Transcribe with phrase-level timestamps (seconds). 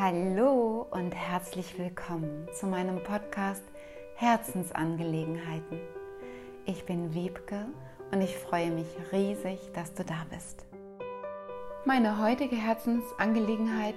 [0.00, 3.64] Hallo und herzlich willkommen zu meinem Podcast
[4.14, 5.80] Herzensangelegenheiten.
[6.66, 7.66] Ich bin Wiebke
[8.12, 10.64] und ich freue mich riesig, dass du da bist.
[11.84, 13.96] Meine heutige Herzensangelegenheit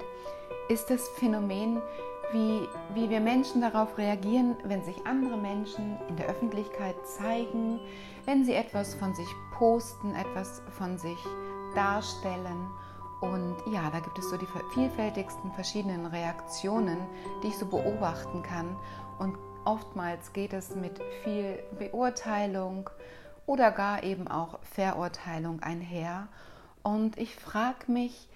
[0.70, 1.84] ist das Phänomen,
[2.32, 7.80] wie, wie wir Menschen darauf reagieren, wenn sich andere Menschen in der Öffentlichkeit zeigen,
[8.26, 11.20] wenn sie etwas von sich posten, etwas von sich
[11.76, 12.72] darstellen
[13.22, 16.98] und ja, da gibt es so die vielfältigsten verschiedenen Reaktionen,
[17.44, 18.76] die ich so beobachten kann.
[19.20, 22.90] Und oftmals geht es mit viel Beurteilung
[23.46, 26.30] oder gar eben auch Verurteilung einher.
[26.82, 28.28] Und ich frage mich,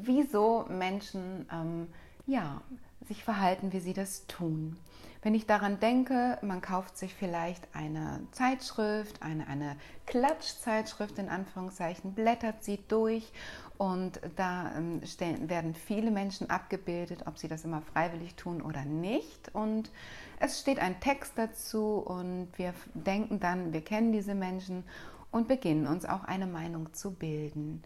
[0.00, 1.88] wieso Menschen ähm,
[2.26, 2.60] ja,
[3.06, 4.76] sich verhalten, wie sie das tun.
[5.24, 12.12] Wenn ich daran denke, man kauft sich vielleicht eine Zeitschrift, eine, eine Klatschzeitschrift in Anführungszeichen,
[12.12, 13.32] blättert sie durch
[13.78, 18.84] und da ähm, stellen, werden viele Menschen abgebildet, ob sie das immer freiwillig tun oder
[18.84, 19.54] nicht.
[19.54, 19.90] Und
[20.40, 24.84] es steht ein Text dazu und wir denken dann, wir kennen diese Menschen
[25.30, 27.82] und beginnen uns auch eine Meinung zu bilden.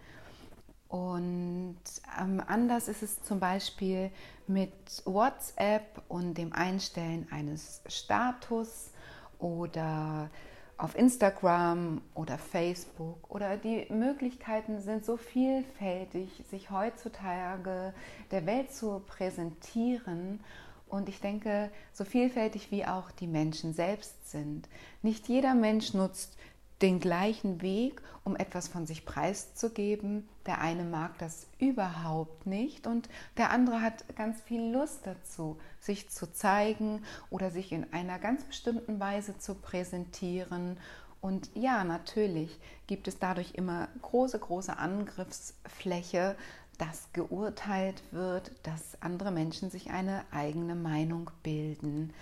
[0.88, 1.76] Und
[2.18, 4.10] ähm, anders ist es zum Beispiel
[4.46, 4.72] mit
[5.04, 8.90] WhatsApp und dem Einstellen eines Status
[9.38, 10.30] oder
[10.78, 17.92] auf Instagram oder Facebook oder die Möglichkeiten sind so vielfältig, sich heutzutage
[18.30, 20.40] der Welt zu präsentieren.
[20.88, 24.68] Und ich denke, so vielfältig wie auch die Menschen selbst sind.
[25.02, 26.38] Nicht jeder Mensch nutzt
[26.82, 30.28] den gleichen Weg, um etwas von sich preiszugeben.
[30.46, 36.08] Der eine mag das überhaupt nicht und der andere hat ganz viel Lust dazu, sich
[36.08, 40.76] zu zeigen oder sich in einer ganz bestimmten Weise zu präsentieren.
[41.20, 46.36] Und ja, natürlich gibt es dadurch immer große, große Angriffsfläche,
[46.78, 52.14] dass geurteilt wird, dass andere Menschen sich eine eigene Meinung bilden.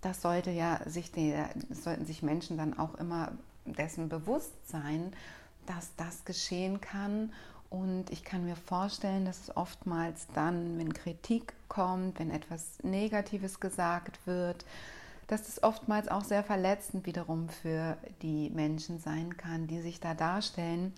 [0.00, 3.30] Das sollte ja sich der, sollten sich Menschen dann auch immer
[3.64, 5.12] dessen bewusst sein,
[5.66, 7.32] dass das geschehen kann.
[7.70, 13.60] Und ich kann mir vorstellen, dass es oftmals dann, wenn Kritik kommt, wenn etwas Negatives
[13.60, 14.66] gesagt wird,
[15.26, 20.12] dass es oftmals auch sehr verletzend wiederum für die Menschen sein kann, die sich da
[20.12, 20.92] darstellen.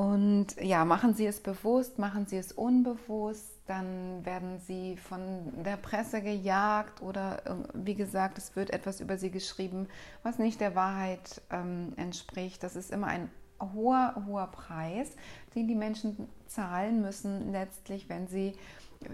[0.00, 5.76] Und ja, machen Sie es bewusst, machen Sie es unbewusst, dann werden Sie von der
[5.76, 9.88] Presse gejagt oder äh, wie gesagt, es wird etwas über Sie geschrieben,
[10.22, 12.62] was nicht der Wahrheit ähm, entspricht.
[12.62, 13.30] Das ist immer ein
[13.60, 15.10] hoher, hoher Preis,
[15.54, 18.54] den die Menschen zahlen müssen, letztlich, wenn sie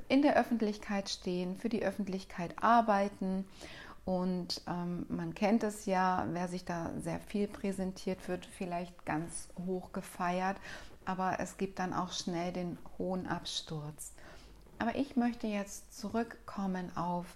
[0.08, 3.44] in der Öffentlichkeit stehen, für die Öffentlichkeit arbeiten.
[4.06, 9.48] Und ähm, man kennt es ja, wer sich da sehr viel präsentiert, wird vielleicht ganz
[9.66, 10.56] hoch gefeiert,
[11.04, 14.12] aber es gibt dann auch schnell den hohen Absturz.
[14.78, 17.26] Aber ich möchte jetzt zurückkommen auf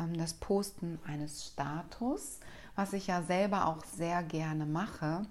[0.00, 2.40] ähm, das Posten eines Status,
[2.74, 5.22] was ich ja selber auch sehr gerne mache.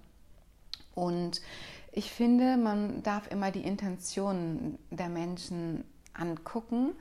[0.96, 1.42] Und
[1.92, 5.84] ich finde, man darf immer die Intentionen der Menschen
[6.14, 6.96] angucken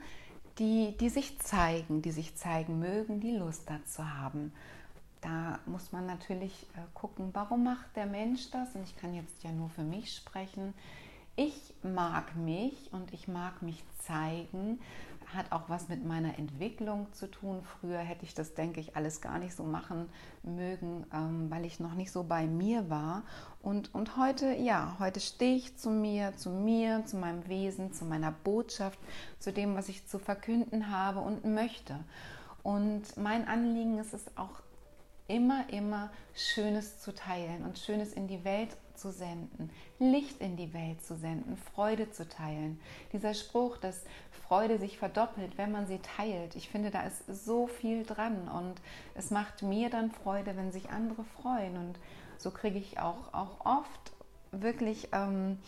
[0.59, 4.51] die, die sich zeigen, die sich zeigen mögen, die Lust dazu haben.
[5.21, 8.75] Da muss man natürlich äh, gucken, warum macht der Mensch das?
[8.75, 10.73] Und ich kann jetzt ja nur für mich sprechen.
[11.35, 14.79] Ich mag mich und ich mag mich zeigen,
[15.33, 17.61] hat auch was mit meiner Entwicklung zu tun.
[17.63, 20.09] Früher hätte ich das, denke ich, alles gar nicht so machen
[20.43, 23.23] mögen, ähm, weil ich noch nicht so bei mir war.
[23.61, 28.05] Und, und heute, ja, heute stehe ich zu mir, zu mir, zu meinem Wesen, zu
[28.05, 28.99] meiner Botschaft,
[29.39, 31.99] zu dem, was ich zu verkünden habe und möchte.
[32.63, 34.61] Und mein Anliegen ist es auch
[35.27, 40.73] immer, immer Schönes zu teilen und Schönes in die Welt zu senden, Licht in die
[40.73, 42.79] Welt zu senden, Freude zu teilen.
[43.13, 44.03] Dieser Spruch, dass
[44.47, 48.75] Freude sich verdoppelt, wenn man sie teilt, ich finde, da ist so viel dran und
[49.13, 51.99] es macht mir dann Freude, wenn sich andere freuen und
[52.37, 54.11] so kriege ich auch, auch oft
[54.51, 55.59] wirklich ähm,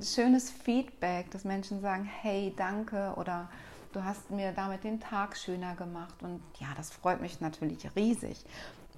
[0.00, 3.48] schönes Feedback, dass Menschen sagen, hey, danke oder
[3.92, 8.44] du hast mir damit den Tag schöner gemacht und ja, das freut mich natürlich riesig.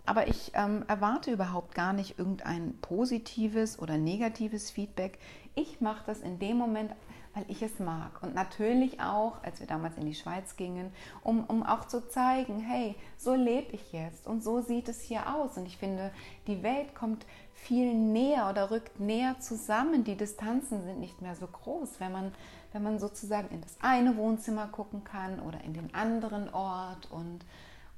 [0.08, 5.18] Aber ich ähm, erwarte überhaupt gar nicht irgendein positives oder negatives Feedback.
[5.54, 6.92] Ich mache das in dem Moment,
[7.34, 8.22] weil ich es mag.
[8.22, 12.58] Und natürlich auch, als wir damals in die Schweiz gingen, um, um auch zu zeigen,
[12.58, 15.58] hey, so lebe ich jetzt und so sieht es hier aus.
[15.58, 16.10] Und ich finde,
[16.46, 20.04] die Welt kommt viel näher oder rückt näher zusammen.
[20.04, 22.32] Die Distanzen sind nicht mehr so groß, wenn man,
[22.72, 27.44] wenn man sozusagen in das eine Wohnzimmer gucken kann oder in den anderen Ort und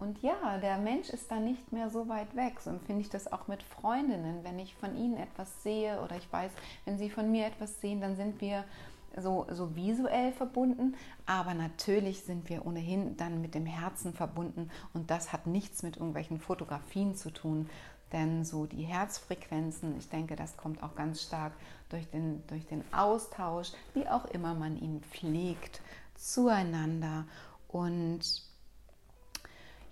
[0.01, 2.61] und ja, der Mensch ist da nicht mehr so weit weg.
[2.61, 4.43] So empfinde ich das auch mit Freundinnen.
[4.43, 6.51] Wenn ich von ihnen etwas sehe oder ich weiß,
[6.87, 8.65] wenn sie von mir etwas sehen, dann sind wir
[9.17, 10.95] so, so visuell verbunden,
[11.27, 15.97] aber natürlich sind wir ohnehin dann mit dem Herzen verbunden und das hat nichts mit
[15.97, 17.69] irgendwelchen Fotografien zu tun,
[18.13, 21.53] denn so die Herzfrequenzen, ich denke, das kommt auch ganz stark
[21.89, 25.81] durch den, durch den Austausch, wie auch immer man ihn pflegt,
[26.15, 27.27] zueinander.
[27.69, 28.50] Und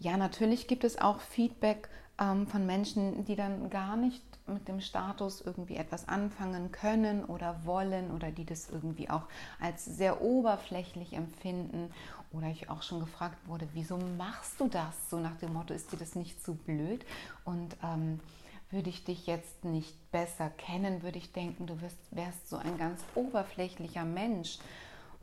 [0.00, 1.88] ja, natürlich gibt es auch Feedback
[2.20, 7.64] ähm, von Menschen, die dann gar nicht mit dem Status irgendwie etwas anfangen können oder
[7.64, 9.24] wollen oder die das irgendwie auch
[9.60, 11.92] als sehr oberflächlich empfinden.
[12.32, 15.10] Oder ich auch schon gefragt wurde, wieso machst du das?
[15.10, 17.04] So nach dem Motto, ist dir das nicht zu blöd?
[17.44, 18.20] Und ähm,
[18.70, 22.76] würde ich dich jetzt nicht besser kennen, würde ich denken, du wirst, wärst so ein
[22.76, 24.58] ganz oberflächlicher Mensch.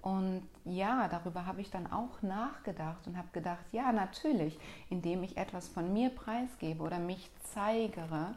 [0.05, 4.55] Und ja, darüber habe ich dann auch nachgedacht und habe gedacht, ja, natürlich,
[4.91, 8.35] indem ich etwas von mir preisgebe oder mich zeigere,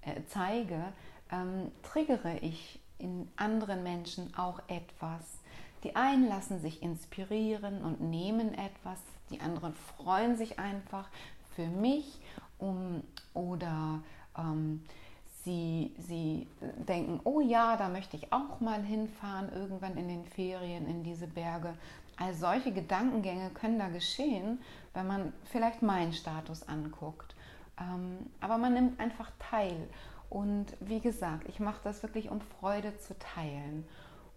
[0.00, 0.82] äh, zeige,
[1.30, 5.42] ähm, triggere ich in anderen Menschen auch etwas.
[5.84, 11.06] Die einen lassen sich inspirieren und nehmen etwas, die anderen freuen sich einfach
[11.54, 12.18] für mich
[12.56, 13.02] um,
[13.34, 14.00] oder
[14.38, 14.86] ähm,
[15.44, 16.46] Sie, sie
[16.88, 21.26] denken, oh ja, da möchte ich auch mal hinfahren, irgendwann in den Ferien in diese
[21.26, 21.74] Berge.
[22.16, 24.58] All solche Gedankengänge können da geschehen,
[24.92, 27.34] wenn man vielleicht meinen Status anguckt.
[27.80, 29.88] Ähm, aber man nimmt einfach teil.
[30.28, 33.84] Und wie gesagt, ich mache das wirklich, um Freude zu teilen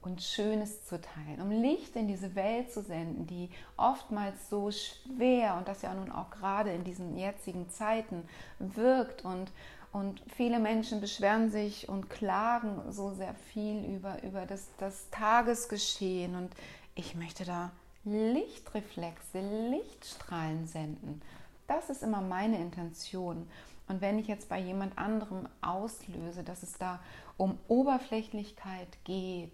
[0.02, 5.56] und Schönes zu teilen, um Licht in diese Welt zu senden, die oftmals so schwer
[5.58, 8.24] und das ja nun auch gerade in diesen jetzigen Zeiten
[8.60, 9.52] wirkt und
[9.94, 16.36] und viele Menschen beschweren sich und klagen so sehr viel über, über das, das Tagesgeschehen.
[16.36, 16.51] Und
[16.95, 17.72] ich möchte da
[18.04, 21.22] Lichtreflexe, Lichtstrahlen senden.
[21.68, 23.48] Das ist immer meine Intention.
[23.88, 27.00] Und wenn ich jetzt bei jemand anderem auslöse, dass es da
[27.38, 29.54] um Oberflächlichkeit geht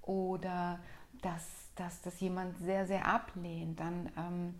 [0.00, 0.78] oder
[1.20, 1.44] dass,
[1.76, 4.54] dass das jemand sehr, sehr ablehnt, dann, ähm,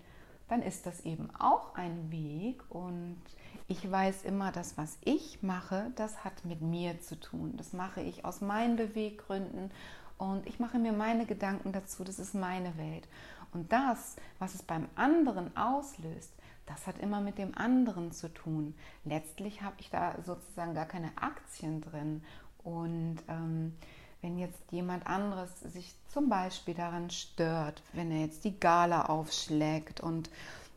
[0.48, 2.62] dann ist das eben auch ein Weg.
[2.68, 3.22] Und
[3.68, 7.54] ich weiß immer, dass was ich mache, das hat mit mir zu tun.
[7.56, 9.70] Das mache ich aus meinen Beweggründen
[10.18, 12.04] und ich mache mir meine Gedanken dazu.
[12.04, 13.08] Das ist meine Welt.
[13.52, 16.32] Und das, was es beim anderen auslöst,
[16.66, 18.74] das hat immer mit dem anderen zu tun.
[19.04, 22.22] Letztlich habe ich da sozusagen gar keine Aktien drin.
[22.62, 23.74] Und ähm,
[24.22, 30.00] wenn jetzt jemand anderes sich zum Beispiel daran stört, wenn er jetzt die Gala aufschlägt
[30.00, 30.30] und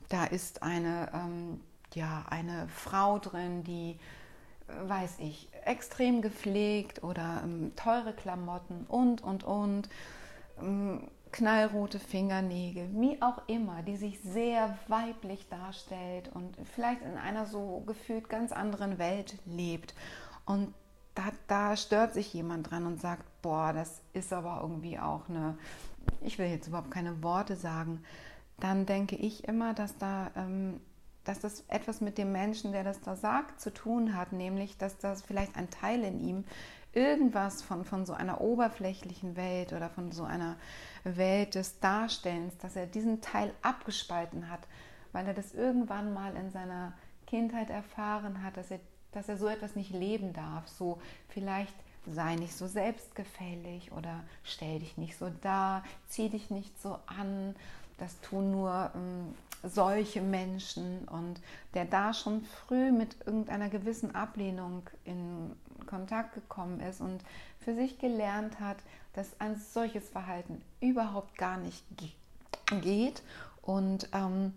[0.09, 1.61] da ist eine ähm,
[1.93, 3.99] ja, eine Frau drin, die,
[4.67, 9.89] weiß ich, extrem gepflegt oder ähm, teure Klamotten und, und, und,
[10.59, 17.45] ähm, knallrote Fingernägel, wie auch immer, die sich sehr weiblich darstellt und vielleicht in einer
[17.45, 19.93] so gefühlt ganz anderen Welt lebt.
[20.45, 20.73] Und
[21.15, 25.57] da, da stört sich jemand dran und sagt, boah, das ist aber irgendwie auch eine,
[26.21, 28.03] ich will jetzt überhaupt keine Worte sagen,
[28.59, 30.79] dann denke ich immer, dass da ähm,
[31.27, 34.97] dass das etwas mit dem Menschen, der das da sagt, zu tun hat, nämlich dass
[34.97, 36.45] das vielleicht ein Teil in ihm
[36.93, 40.55] irgendwas von, von so einer oberflächlichen Welt oder von so einer
[41.03, 44.61] Welt des Darstellens, dass er diesen Teil abgespalten hat,
[45.11, 46.93] weil er das irgendwann mal in seiner
[47.27, 48.79] Kindheit erfahren hat, dass er,
[49.11, 50.67] dass er so etwas nicht leben darf.
[50.67, 51.75] So vielleicht
[52.07, 57.55] sei nicht so selbstgefällig oder stell dich nicht so dar, zieh dich nicht so an.
[57.97, 61.39] Das tun nur ähm, solche Menschen und
[61.73, 65.55] der da schon früh mit irgendeiner gewissen Ablehnung in
[65.87, 67.21] Kontakt gekommen ist und
[67.59, 68.77] für sich gelernt hat,
[69.13, 71.83] dass ein solches Verhalten überhaupt gar nicht
[72.81, 73.23] geht
[73.61, 74.53] und ähm,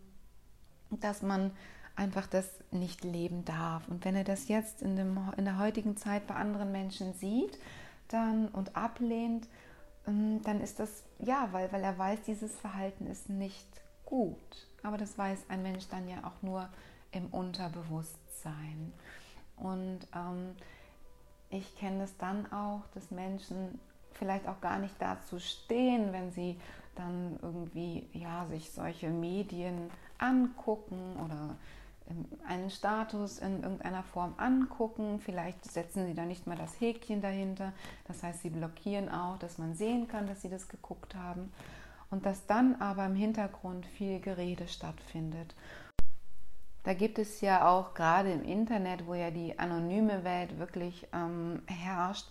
[0.91, 1.51] dass man
[1.97, 3.89] einfach das nicht leben darf.
[3.89, 7.59] Und wenn er das jetzt in, dem, in der heutigen Zeit bei anderen Menschen sieht
[8.09, 9.47] dann und ablehnt,
[10.07, 13.69] dann ist das ja, weil, weil er weiß, dieses Verhalten ist nicht
[14.05, 14.67] gut.
[14.83, 16.69] Aber das weiß ein Mensch dann ja auch nur
[17.13, 18.93] im Unterbewusstsein.
[19.57, 20.55] Und ähm,
[21.51, 23.79] ich kenne es dann auch, dass Menschen
[24.13, 26.59] vielleicht auch gar nicht dazu stehen, wenn sie
[26.95, 31.57] dann irgendwie ja, sich solche Medien angucken oder ähm,
[32.47, 35.21] einen Status in irgendeiner Form angucken.
[35.21, 37.73] Vielleicht setzen sie da nicht mal das Häkchen dahinter.
[38.07, 41.53] Das heißt, sie blockieren auch, dass man sehen kann, dass sie das geguckt haben
[42.11, 45.55] und dass dann aber im Hintergrund viel Gerede stattfindet.
[46.83, 51.63] Da gibt es ja auch gerade im Internet, wo ja die anonyme Welt wirklich ähm,
[51.67, 52.27] herrscht,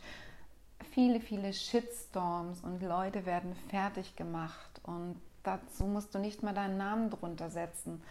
[0.91, 6.77] viele, viele Shitstorms und Leute werden fertig gemacht und dazu musst du nicht mal deinen
[6.77, 8.01] Namen drunter setzen.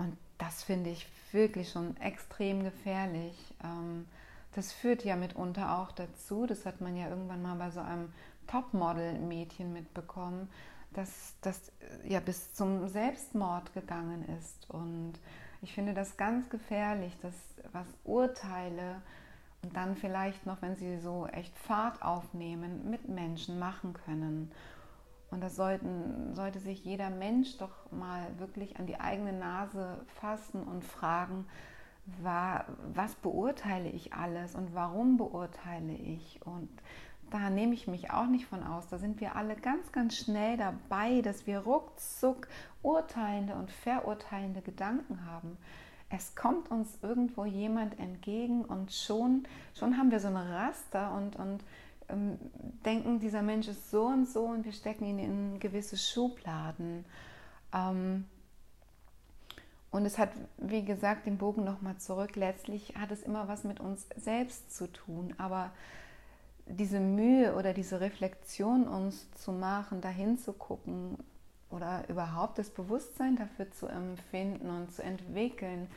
[0.00, 3.36] Und das finde ich wirklich schon extrem gefährlich.
[3.62, 4.06] Ähm,
[4.54, 8.12] das führt ja mitunter auch dazu, das hat man ja irgendwann mal bei so einem
[8.48, 10.48] Topmodel-Mädchen mitbekommen,
[10.94, 11.70] dass das
[12.04, 14.68] ja bis zum Selbstmord gegangen ist.
[14.70, 15.12] Und
[15.62, 17.34] ich finde das ganz gefährlich, dass
[17.72, 19.02] was Urteile
[19.62, 24.50] und dann vielleicht noch, wenn sie so echt Fahrt aufnehmen, mit Menschen machen können.
[25.30, 30.64] Und das sollten, sollte sich jeder Mensch doch mal wirklich an die eigene Nase fassen
[30.64, 31.46] und fragen,
[32.22, 36.40] war, was beurteile ich alles und warum beurteile ich?
[36.44, 36.68] Und
[37.30, 38.88] da nehme ich mich auch nicht von aus.
[38.88, 42.48] Da sind wir alle ganz, ganz schnell dabei, dass wir ruckzuck
[42.82, 45.56] urteilende und verurteilende Gedanken haben.
[46.08, 49.44] Es kommt uns irgendwo jemand entgegen und schon,
[49.74, 51.62] schon haben wir so ein Raster und, und
[52.10, 52.38] ähm,
[52.84, 57.04] denken, dieser Mensch ist so und so und wir stecken ihn in gewisse Schubladen.
[57.72, 58.24] Ähm,
[59.90, 62.36] und es hat, wie gesagt, den Bogen nochmal zurück.
[62.36, 65.34] Letztlich hat es immer was mit uns selbst zu tun.
[65.38, 65.72] Aber
[66.66, 71.18] diese Mühe oder diese Reflexion uns zu machen, dahin zu gucken
[71.70, 75.88] oder überhaupt das Bewusstsein dafür zu empfinden und zu entwickeln,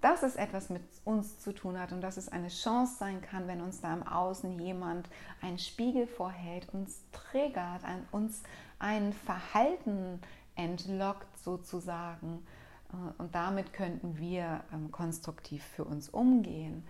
[0.00, 3.48] dass es etwas mit uns zu tun hat und dass es eine Chance sein kann,
[3.48, 5.08] wenn uns da im Außen jemand
[5.40, 8.42] einen Spiegel vorhält, uns triggert, uns
[8.78, 10.20] ein Verhalten
[10.54, 12.46] entlockt sozusagen
[12.92, 16.86] äh, und damit könnten wir ähm, konstruktiv für uns umgehen.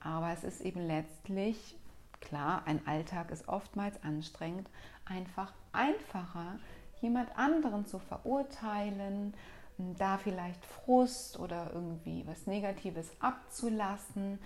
[0.00, 1.76] Aber es ist eben letztlich,
[2.20, 4.68] klar, ein Alltag ist oftmals anstrengend,
[5.04, 6.58] einfach einfacher,
[7.00, 9.34] jemand anderen zu verurteilen,
[9.78, 14.38] da vielleicht Frust oder irgendwie was Negatives abzulassen,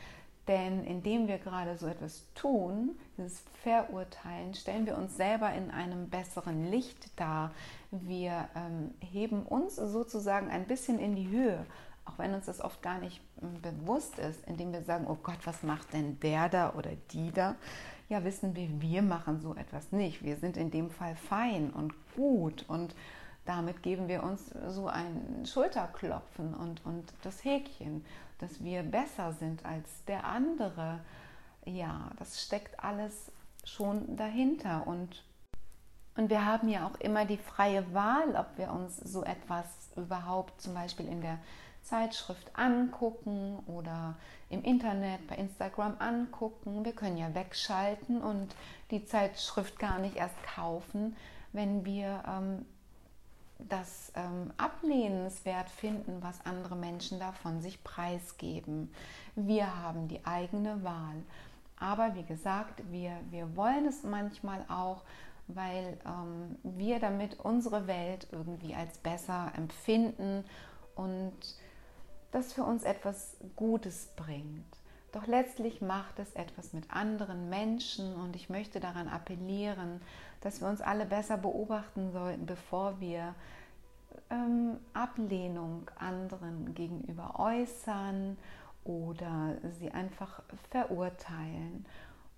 [0.49, 6.09] denn indem wir gerade so etwas tun, dieses Verurteilen, stellen wir uns selber in einem
[6.09, 7.53] besseren Licht dar.
[7.91, 11.65] Wir ähm, heben uns sozusagen ein bisschen in die Höhe,
[12.05, 15.39] auch wenn uns das oft gar nicht ähm, bewusst ist, indem wir sagen, oh Gott,
[15.45, 17.55] was macht denn der da oder die da?
[18.09, 20.25] Ja, wissen wir, wir machen so etwas nicht.
[20.25, 22.97] Wir sind in dem Fall fein und gut und
[23.51, 28.05] damit geben wir uns so ein Schulterklopfen und, und das Häkchen
[28.41, 31.01] dass wir besser sind als der andere.
[31.65, 33.31] Ja, das steckt alles
[33.65, 35.25] schon dahinter und
[36.17, 39.65] und wir haben ja auch immer die freie Wahl, ob wir uns so etwas
[39.97, 41.39] überhaupt zum Beispiel in der
[41.83, 44.17] Zeitschrift angucken oder
[44.51, 46.85] im Internet, bei Instagram angucken.
[46.85, 48.55] Wir können ja wegschalten und
[48.91, 51.17] die Zeitschrift gar nicht erst kaufen,
[51.53, 52.67] wenn wir ähm,
[53.69, 58.93] das ähm, ablehnenswert finden, was andere Menschen davon sich preisgeben.
[59.35, 61.23] Wir haben die eigene Wahl.
[61.77, 65.03] Aber wie gesagt, wir, wir wollen es manchmal auch,
[65.49, 70.45] weil ähm, wir damit unsere Welt irgendwie als besser empfinden
[70.95, 71.33] und
[72.31, 74.80] das für uns etwas Gutes bringt.
[75.13, 80.01] Doch letztlich macht es etwas mit anderen Menschen und ich möchte daran appellieren,
[80.41, 83.35] dass wir uns alle besser beobachten sollten, bevor wir
[84.31, 88.37] ähm, Ablehnung anderen gegenüber äußern
[88.85, 91.85] oder sie einfach verurteilen.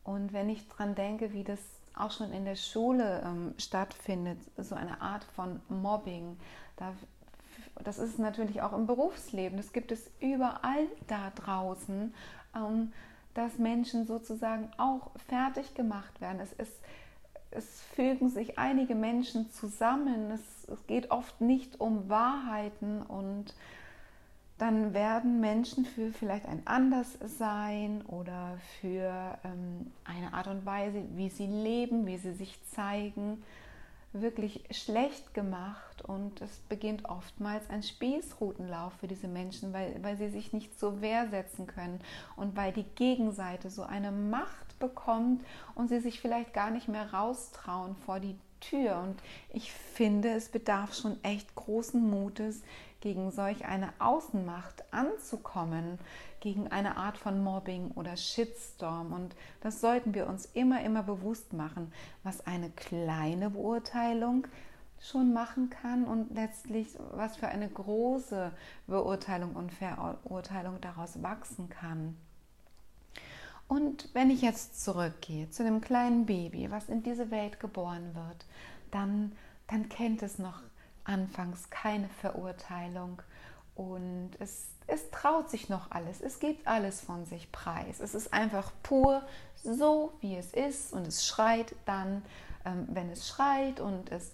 [0.05, 1.61] Und wenn ich daran denke, wie das
[1.95, 6.38] auch schon in der Schule ähm, stattfindet, so eine Art von Mobbing,
[6.76, 6.95] da,
[7.85, 12.14] das ist natürlich auch im Berufsleben, das gibt es überall da draußen,
[13.35, 16.40] dass Menschen sozusagen auch fertig gemacht werden.
[16.40, 16.73] Es ist
[17.52, 20.30] es fügen sich einige Menschen zusammen.
[20.30, 23.54] Es, es, geht oft nicht um Wahrheiten und
[24.59, 31.28] dann werden Menschen für vielleicht ein Anderssein oder für ähm, eine Art und Weise, wie
[31.30, 33.42] sie leben, wie sie sich zeigen,
[34.12, 40.28] wirklich schlecht gemacht und es beginnt oftmals ein Spießrutenlauf für diese Menschen, weil, weil sie
[40.28, 42.00] sich nicht zur Wehr setzen können
[42.37, 47.12] und weil die Gegenseite so eine Macht bekommt und sie sich vielleicht gar nicht mehr
[47.12, 49.00] raustrauen vor die Tür.
[49.00, 52.62] Und ich finde, es bedarf schon echt großen Mutes,
[53.02, 55.99] gegen solch eine Außenmacht anzukommen,
[56.42, 59.12] gegen eine Art von Mobbing oder Shitstorm.
[59.12, 61.92] Und das sollten wir uns immer, immer bewusst machen,
[62.25, 64.49] was eine kleine Beurteilung
[65.00, 68.50] schon machen kann und letztlich was für eine große
[68.88, 72.16] Beurteilung und Verurteilung daraus wachsen kann.
[73.68, 78.44] Und wenn ich jetzt zurückgehe zu dem kleinen Baby, was in diese Welt geboren wird,
[78.90, 79.32] dann,
[79.68, 80.61] dann kennt es noch
[81.04, 83.22] anfangs keine Verurteilung
[83.75, 88.00] und es, es traut sich noch alles, es gibt alles von sich preis.
[88.00, 89.22] Es ist einfach pur
[89.64, 92.22] so, wie es ist und es schreit dann,
[92.66, 94.30] ähm, wenn es schreit und es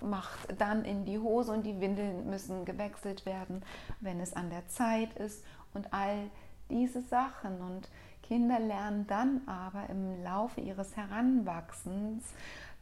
[0.00, 3.62] macht dann in die Hose und die Windeln müssen gewechselt werden,
[4.00, 6.30] wenn es an der Zeit ist und all
[6.70, 7.60] diese Sachen.
[7.60, 7.88] Und
[8.22, 12.24] Kinder lernen dann aber im Laufe ihres Heranwachsens,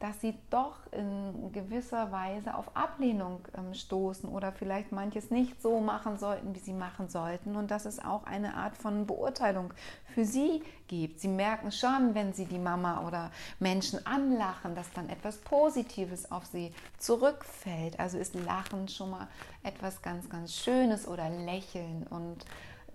[0.04, 5.80] dass sie doch in gewisser Weise auf Ablehnung ähm, stoßen oder vielleicht manches nicht so
[5.80, 9.72] machen sollten, wie sie machen sollten und dass es auch eine Art von Beurteilung
[10.14, 11.20] für sie gibt.
[11.20, 13.30] Sie merken schon, wenn sie die Mama oder
[13.60, 17.98] Menschen anlachen, dass dann etwas Positives auf sie zurückfällt.
[17.98, 19.28] Also ist Lachen schon mal
[19.62, 22.44] etwas ganz, ganz Schönes oder Lächeln und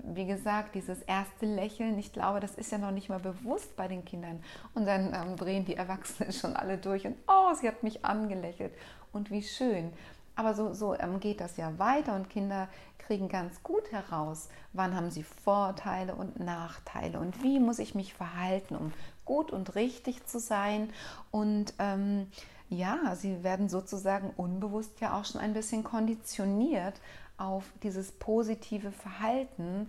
[0.03, 3.87] wie gesagt, dieses erste Lächeln, ich glaube, das ist ja noch nicht mal bewusst bei
[3.87, 4.43] den Kindern.
[4.73, 8.73] Und dann ähm, drehen die Erwachsenen schon alle durch und, oh, sie hat mich angelächelt.
[9.11, 9.91] Und wie schön.
[10.35, 12.69] Aber so, so ähm, geht das ja weiter und Kinder
[13.09, 18.13] kriegen ganz gut heraus, wann haben sie Vorteile und Nachteile und wie muss ich mich
[18.13, 18.93] verhalten, um
[19.25, 20.93] gut und richtig zu sein.
[21.31, 22.27] Und ähm,
[22.69, 27.01] ja, sie werden sozusagen unbewusst ja auch schon ein bisschen konditioniert
[27.39, 29.87] auf dieses positive Verhalten,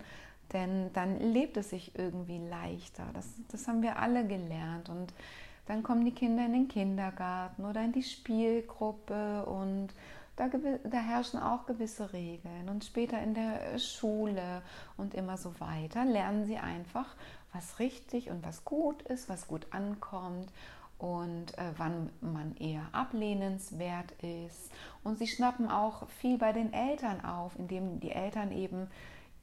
[0.53, 3.05] denn dann lebt es sich irgendwie leichter.
[3.13, 4.89] Das, das haben wir alle gelernt.
[4.89, 5.13] Und
[5.67, 9.89] dann kommen die Kinder in den Kindergarten oder in die Spielgruppe und
[10.35, 12.69] da, da, herrschen auch gewisse Regeln.
[12.69, 14.63] Und später in der Schule
[14.97, 17.15] und immer so weiter lernen sie einfach,
[17.53, 20.51] was richtig und was gut ist, was gut ankommt
[21.01, 24.71] und äh, wann man eher ablehnenswert ist.
[25.03, 28.87] Und sie schnappen auch viel bei den Eltern auf, indem die Eltern eben,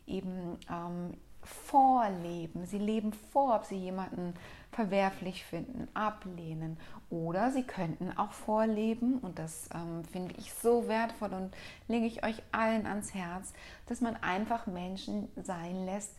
[0.06, 2.64] eben ähm, vorleben.
[2.64, 4.34] Sie leben vor, ob sie jemanden
[4.70, 6.76] verwerflich finden, ablehnen.
[7.10, 11.52] Oder sie könnten auch vorleben, und das ähm, finde ich so wertvoll und
[11.88, 13.52] lege ich euch allen ans Herz,
[13.86, 16.14] dass man einfach Menschen sein lässt,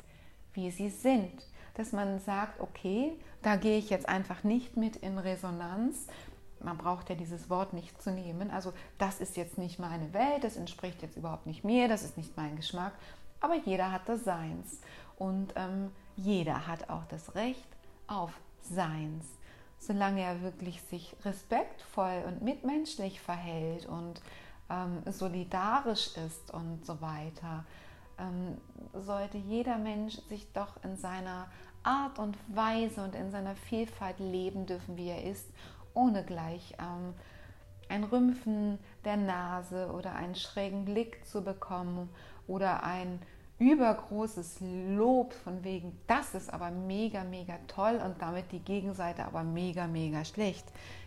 [0.54, 1.46] wie sie sind
[1.76, 6.08] dass man sagt, okay, da gehe ich jetzt einfach nicht mit in Resonanz.
[6.62, 8.52] Man braucht ja dieses Wort nicht zu nehmen.
[8.52, 12.18] Also das ist jetzt nicht meine Welt, das entspricht jetzt überhaupt nicht mir, das ist
[12.18, 12.94] nicht mein Geschmack.
[13.40, 14.82] Aber jeder hat das Seins
[15.18, 17.68] und ähm, jeder hat auch das Recht
[18.08, 19.26] auf Seins,
[19.78, 24.22] solange er wirklich sich respektvoll und mitmenschlich verhält und
[24.70, 27.64] ähm, solidarisch ist und so weiter,
[28.18, 28.58] ähm,
[28.94, 31.48] sollte jeder Mensch sich doch in seiner
[31.84, 35.48] Art und Weise und in seiner Vielfalt leben dürfen, wie er ist,
[35.94, 37.14] ohne gleich ähm,
[37.90, 42.10] ein Rümpfen der Nase oder einen schrägen Blick zu bekommen
[42.48, 43.20] oder ein
[43.60, 49.44] übergroßes Lob von wegen, das ist aber mega, mega toll und damit die Gegenseite aber
[49.44, 50.66] mega, mega schlecht.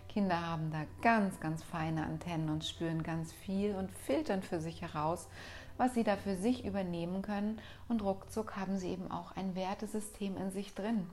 [0.09, 4.83] Kinder haben da ganz, ganz feine Antennen und spüren ganz viel und filtern für sich
[4.83, 5.29] heraus,
[5.77, 10.37] was sie da für sich übernehmen können und ruckzuck haben sie eben auch ein Wertesystem
[10.37, 11.09] in sich drin.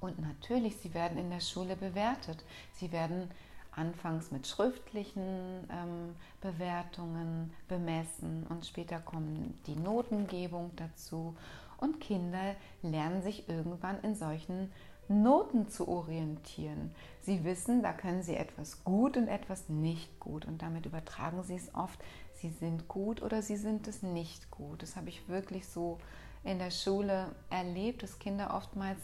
[0.00, 2.44] Und natürlich, sie werden in der Schule bewertet.
[2.74, 3.30] Sie werden
[3.72, 11.36] anfangs mit schriftlichen ähm, Bewertungen bemessen und später kommen die Notengebung dazu
[11.78, 14.72] und Kinder lernen sich irgendwann in solchen
[15.08, 16.92] Noten zu orientieren.
[17.20, 21.56] Sie wissen, da können sie etwas gut und etwas nicht gut und damit übertragen sie
[21.56, 21.98] es oft
[22.40, 24.82] sie sind gut oder sie sind es nicht gut.
[24.82, 25.98] Das habe ich wirklich so
[26.44, 28.98] in der Schule erlebt, dass Kinder oftmals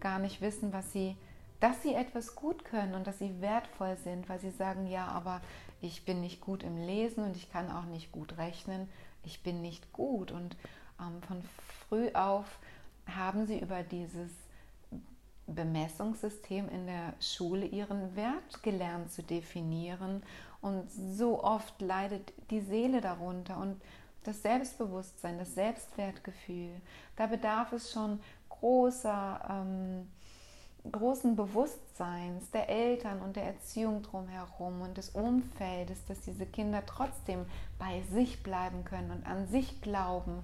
[0.00, 1.16] gar nicht wissen, was sie,
[1.60, 5.40] dass sie etwas gut können und dass sie wertvoll sind, weil sie sagen, ja, aber
[5.80, 8.88] ich bin nicht gut im Lesen und ich kann auch nicht gut rechnen,
[9.24, 10.30] ich bin nicht gut.
[10.30, 10.56] Und
[11.00, 11.42] ähm, von
[11.88, 12.58] früh auf
[13.06, 14.30] haben sie über dieses
[15.46, 20.22] Bemessungssystem in der Schule ihren Wert gelernt zu definieren
[20.60, 23.80] und so oft leidet die Seele darunter und
[24.24, 26.80] das Selbstbewusstsein, das Selbstwertgefühl.
[27.16, 30.08] Da bedarf es schon großer, ähm,
[30.90, 37.44] großen Bewusstseins der Eltern und der Erziehung drumherum und des Umfeldes, dass diese Kinder trotzdem
[37.78, 40.42] bei sich bleiben können und an sich glauben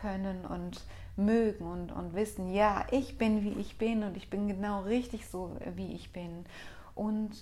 [0.00, 0.80] können und
[1.16, 5.26] mögen und, und wissen, ja, ich bin wie ich bin und ich bin genau richtig
[5.26, 6.46] so, wie ich bin.
[6.94, 7.32] Und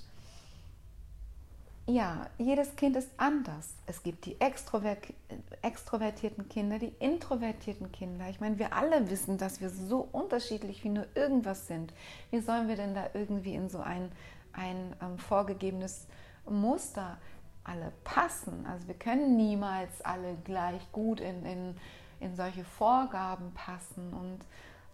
[1.87, 3.75] ja, jedes Kind ist anders.
[3.87, 8.27] Es gibt die extrovertierten Kinder, die introvertierten Kinder.
[8.31, 11.93] Ich meine, wir alle wissen, dass wir so unterschiedlich wie nur irgendwas sind.
[12.31, 14.11] Wie sollen wir denn da irgendwie in so ein,
[14.55, 16.07] ein ähm, vorgegebenes
[16.49, 17.19] Muster
[17.65, 18.65] alle passen?
[18.67, 21.77] Also wir können niemals alle gleich gut in, in,
[22.21, 24.13] in solche Vorgaben passen.
[24.13, 24.41] Und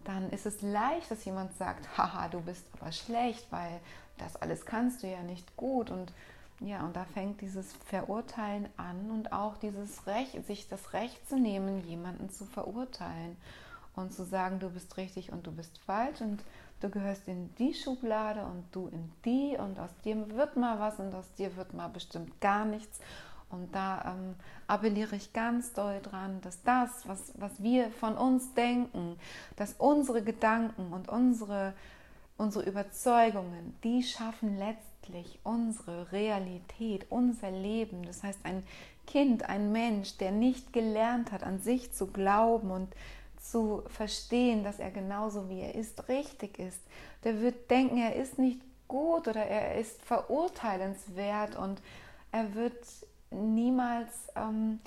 [0.03, 3.79] dann ist es leicht, dass jemand sagt, haha, du bist aber schlecht, weil
[4.17, 5.89] das alles kannst du ja nicht gut.
[5.89, 6.13] Und
[6.59, 11.37] ja, und da fängt dieses Verurteilen an und auch dieses Recht, sich das Recht zu
[11.37, 13.35] nehmen, jemanden zu verurteilen
[13.95, 16.43] und zu sagen, du bist richtig und du bist falsch und
[16.81, 20.99] du gehörst in die Schublade und du in die und aus dir wird mal was
[20.99, 22.99] und aus dir wird mal bestimmt gar nichts.
[23.51, 24.35] Und da ähm,
[24.67, 29.17] appelliere ich ganz doll dran, dass das, was, was wir von uns denken,
[29.55, 31.73] dass unsere Gedanken und unsere,
[32.37, 38.03] unsere Überzeugungen, die schaffen letztlich unsere Realität, unser Leben.
[38.03, 38.63] Das heißt, ein
[39.07, 42.93] Kind, ein Mensch, der nicht gelernt hat, an sich zu glauben und
[43.41, 46.79] zu verstehen, dass er genauso wie er ist, richtig ist,
[47.23, 51.81] der wird denken, er ist nicht gut oder er ist verurteilenswert und
[52.31, 52.85] er wird
[53.31, 54.79] niemals ähm,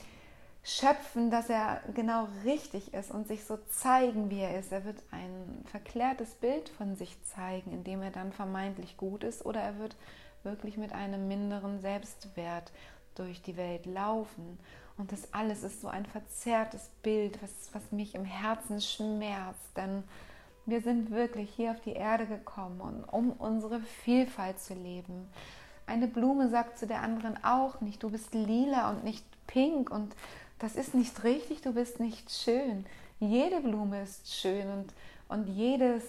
[0.63, 4.73] schöpfen, dass er genau richtig ist und sich so zeigen, wie er ist.
[4.73, 9.61] Er wird ein verklärtes Bild von sich zeigen, indem er dann vermeintlich gut ist, oder
[9.61, 9.97] er wird
[10.43, 12.73] wirklich mit einem minderen Selbstwert
[13.15, 14.59] durch die Welt laufen.
[14.97, 20.05] Und das alles ist so ein verzerrtes Bild, was, was mich im Herzen schmerzt, denn
[20.67, 25.29] wir sind wirklich hier auf die Erde gekommen, um unsere Vielfalt zu leben.
[25.87, 30.15] Eine Blume sagt zu der anderen auch nicht, du bist lila und nicht pink und
[30.59, 32.87] das ist nicht richtig, du bist nicht schön.
[33.21, 34.93] Jede Blume ist schön und,
[35.29, 36.03] und jedes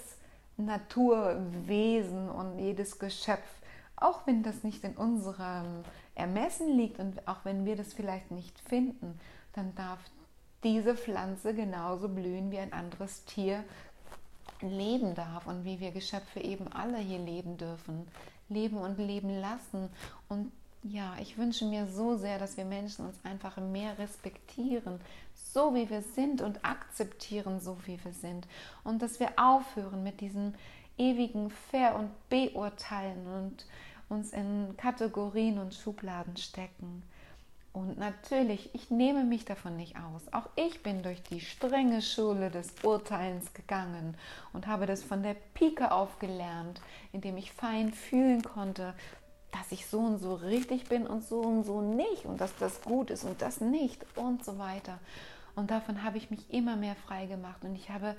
[0.57, 3.47] Naturwesen und jedes Geschöpf,
[3.97, 5.83] auch wenn das nicht in unserem
[6.15, 9.19] Ermessen liegt und auch wenn wir das vielleicht nicht finden,
[9.53, 9.99] dann darf
[10.63, 13.63] diese Pflanze genauso blühen wie ein anderes Tier
[14.61, 18.07] leben darf und wie wir Geschöpfe eben alle hier leben dürfen
[18.49, 19.89] leben und leben lassen.
[20.29, 20.51] Und
[20.83, 24.99] ja, ich wünsche mir so sehr, dass wir Menschen uns einfach mehr respektieren,
[25.33, 28.47] so wie wir sind und akzeptieren, so wie wir sind.
[28.83, 30.53] Und dass wir aufhören mit diesem
[30.97, 33.65] ewigen Fair- und Beurteilen und
[34.09, 37.03] uns in Kategorien und Schubladen stecken.
[37.75, 40.21] Und natürlich, ich nehme mich davon nicht aus.
[40.31, 44.15] Auch ich bin durch die strenge Schule des Urteilens gegangen
[44.53, 46.79] und habe das von der Pike auf gelernt,
[47.11, 48.93] indem ich fein fühlen konnte,
[49.51, 52.81] dass ich so und so richtig bin und so und so nicht und dass das
[52.81, 54.97] gut ist und das nicht und so weiter.
[55.53, 58.15] Und davon habe ich mich immer mehr frei gemacht und ich habe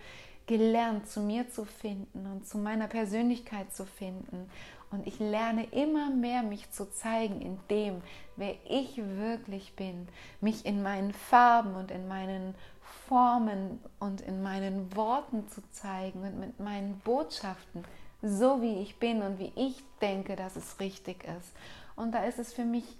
[0.47, 4.51] gelernt, zu mir zu finden und zu meiner Persönlichkeit zu finden
[4.91, 8.03] und ich lerne immer mehr, mich zu zeigen in dem,
[8.37, 10.09] wer ich wirklich bin.
[10.41, 12.55] Mich in meinen Farben und in meinen
[13.09, 17.85] Formen und in meinen Worten zu zeigen und mit meinen Botschaften,
[18.23, 21.53] so wie ich bin und wie ich denke, dass es richtig ist.
[21.97, 22.97] Und da ist es für mich,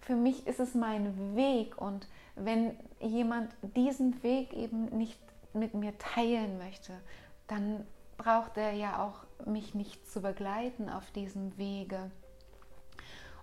[0.00, 1.80] für mich ist es mein Weg.
[1.80, 5.18] Und wenn jemand diesen Weg eben nicht
[5.52, 6.92] mit mir teilen möchte,
[7.46, 7.86] dann
[8.16, 12.10] braucht er ja auch mich nicht zu begleiten auf diesem Wege.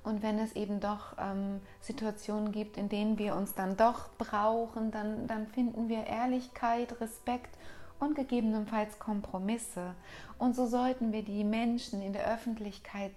[0.03, 4.91] Und wenn es eben doch ähm, Situationen gibt, in denen wir uns dann doch brauchen,
[4.91, 7.55] dann, dann finden wir Ehrlichkeit, Respekt
[7.99, 9.93] und gegebenenfalls Kompromisse.
[10.39, 13.13] Und so sollten wir die Menschen in der Öffentlichkeit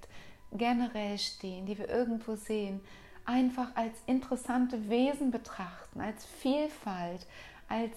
[0.52, 2.80] generell stehen, die wir irgendwo sehen,
[3.24, 7.26] einfach als interessante Wesen betrachten, als Vielfalt,
[7.68, 7.96] als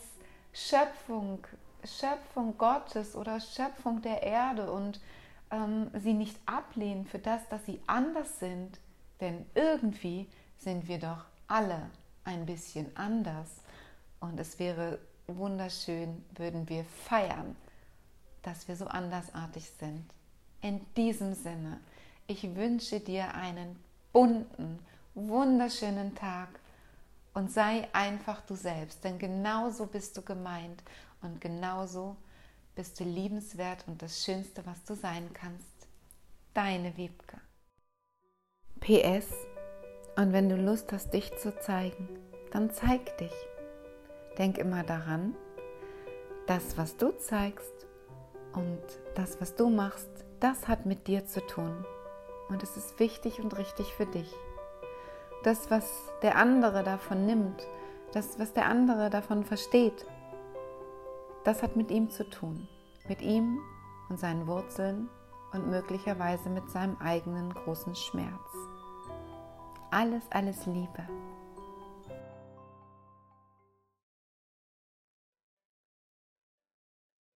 [0.53, 1.39] Schöpfung,
[1.87, 4.99] Schöpfung Gottes oder Schöpfung der Erde und
[5.51, 8.79] ähm, sie nicht ablehnen für das, dass sie anders sind.
[9.21, 11.89] Denn irgendwie sind wir doch alle
[12.23, 13.49] ein bisschen anders.
[14.19, 17.55] Und es wäre wunderschön, würden wir feiern,
[18.43, 20.05] dass wir so andersartig sind.
[20.61, 21.79] In diesem Sinne,
[22.27, 23.77] ich wünsche dir einen
[24.11, 24.79] bunten,
[25.13, 26.49] wunderschönen Tag
[27.33, 30.81] und sei einfach du selbst, denn genauso bist du gemeint
[31.21, 32.15] und genauso
[32.75, 35.87] bist du liebenswert und das Schönste, was du sein kannst.
[36.53, 37.37] Deine Wiebke.
[38.79, 39.27] PS.
[40.15, 42.07] Und wenn du Lust hast, dich zu zeigen,
[42.51, 43.33] dann zeig dich.
[44.37, 45.35] Denk immer daran,
[46.45, 47.87] das, was du zeigst
[48.53, 48.81] und
[49.15, 51.85] das, was du machst, das hat mit dir zu tun.
[52.49, 54.31] Und es ist wichtig und richtig für dich.
[55.43, 57.67] Das, was der andere davon nimmt,
[58.13, 60.05] das, was der andere davon versteht,
[61.47, 62.67] das hat mit ihm zu tun,
[63.07, 63.59] mit ihm
[64.09, 65.07] und seinen Wurzeln
[65.53, 68.51] und möglicherweise mit seinem eigenen großen Schmerz.
[69.89, 71.07] Alles, alles Liebe.